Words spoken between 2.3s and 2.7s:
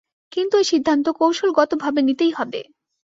হবে।